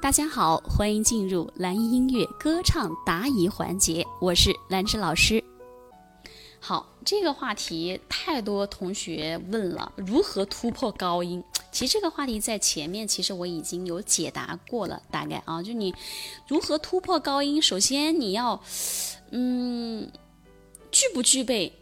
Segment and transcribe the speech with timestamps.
[0.00, 5.42] 大家好，欢迎进入蓝音乐歌唱答疑环节，我是兰芝老师。
[6.60, 11.42] 好，这个话题太多同学问了，如何突破高音？
[11.72, 15.92] 其实这个话题在前面其实我已经有解答过了，大概啊，就你
[16.46, 18.62] 如何突破高音，首先你要，
[19.32, 20.08] 嗯，
[20.92, 21.72] 具不具备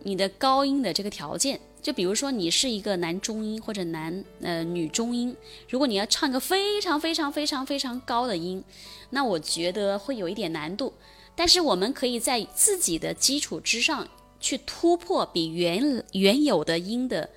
[0.00, 1.60] 你的高音的这个条件？
[1.82, 5.36] 就比如说你是一个男中音或者男呃女中音，
[5.68, 8.62] 如果你要唱个非常非常非常非常高的音，
[9.10, 10.92] 那我觉得会有一点难度。
[11.34, 14.06] 但是我们可以在自己的基础之上
[14.38, 17.30] 去突破比原原有的音的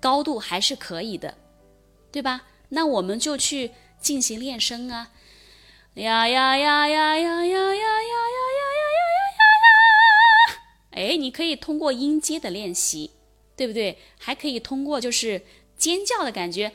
[0.00, 1.36] 高度还是可以的，
[2.10, 2.42] 对吧？
[2.70, 5.10] 那我们就去进行练声啊，
[5.94, 9.00] 呀呀呀呀呀呀呀呀呀呀呀呀
[9.36, 10.62] 呀呀！
[10.92, 13.10] 哎，你可以通过音阶的练习。
[13.56, 13.98] 对不对？
[14.18, 15.40] 还可以通过就是
[15.76, 16.72] 尖叫的感觉啊！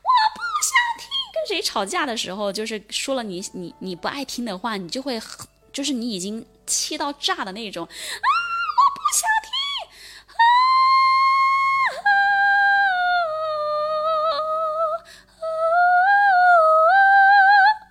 [0.00, 1.08] 我不想听。
[1.32, 5.20] 跟谁吵架的时候，就是说了你你你不爱听的话，你就会
[5.72, 7.90] 就是你已经气到炸的那种啊！
[7.90, 9.50] 我不想听
[10.28, 10.32] 啊！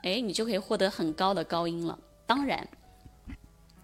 [0.04, 1.98] 哎，你就可以获得很高的高音了。
[2.26, 2.68] 当然。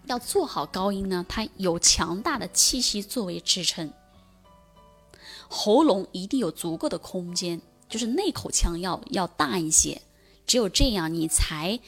[0.06, 3.92] 要做好高音呢，它有强大的气息作为支撑，
[5.48, 10.02] 喉咙一定有足够的空间，就是内口腔要要大一些，
[10.46, 11.78] 只有这样你才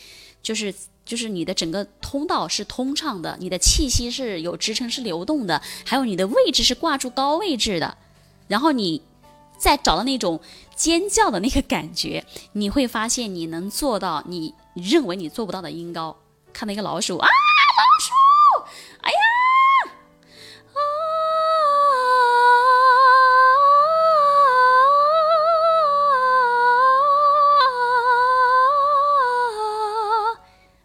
[0.43, 0.73] 就是
[1.05, 7.97] 就是你的整个通道是通畅的，你的气息是有支撑是流动的，还有你的位置是挂住高位置的，
[8.47, 9.03] 然后你
[9.59, 10.41] 再找到那种
[10.77, 16.17] 尖叫的那个感觉，你会发现你能做到你认为你做不到的音高。
[16.53, 17.29] 看到一个老鼠啊！
[17.79, 18.13] 老鼠
[19.01, 19.17] 哎呀！
[20.73, 20.79] 啊！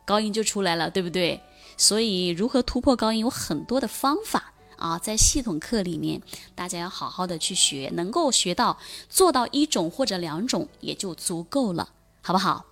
[0.05, 1.41] 高音就出来了，对不对？
[1.75, 6.21] 所以如何突破高音有很多的方法啊，在系统课里面，
[6.55, 11.89] 大家要好好的去学，能够学到做到一种或者两种也就足够了，
[12.21, 12.65] 好不好？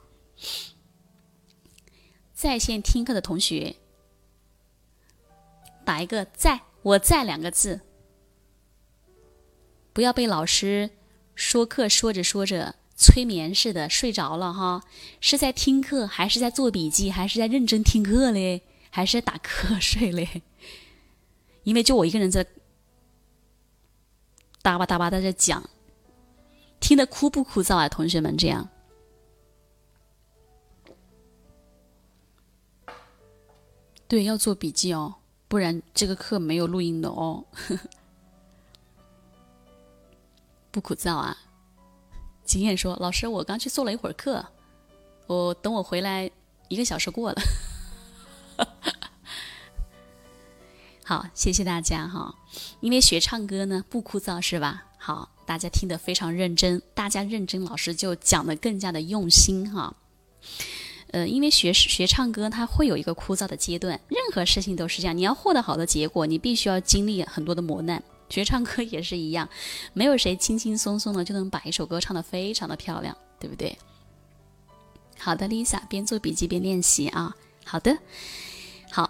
[2.34, 3.76] 在线听课的同学。
[5.86, 7.80] 打一个在，我在两个字，
[9.94, 10.90] 不要被老师
[11.36, 14.84] 说课说着说着催眠似的睡着了哈，
[15.22, 20.42] 是在听课还是在做笔记，还是在认真听课嘞，还是打瞌睡嘞？
[21.64, 22.46] 因为就我一个人在
[24.62, 25.70] 哒吧哒吧在这讲，
[26.80, 27.88] 听得枯不枯燥啊？
[27.88, 28.70] 同学们这样，
[34.08, 35.16] 对，要做笔记哦。
[35.48, 37.44] 不然这个课没有录音的哦，
[40.72, 41.38] 不枯燥啊。
[42.44, 44.46] 经验说：“老师，我刚去做了一会儿课，
[45.28, 46.30] 我等我回来
[46.68, 47.42] 一个小时过了。
[51.04, 52.36] ”好，谢谢大家哈。
[52.82, 54.86] 因为学唱歌呢不枯燥是吧？
[54.98, 59.96] 好，大家听得非常认真，大家认真，老师就讲的更加的用心哈。
[61.12, 64.00] 呃，因为学学唱歌，它会有一个枯燥的阶段。
[64.08, 68.04] 任何事情都是这样，你要获得好的结果，你必须要经历很多的磨难。
[68.30, 69.48] 学唱歌 也是一样，
[69.94, 73.78] 没有谁轻轻松松的就能把一首歌唱得非常的漂亮，对不对？
[75.18, 77.36] 好的，Lisa，边做笔记边练习啊。
[77.64, 77.98] 好的，
[78.92, 79.10] 好。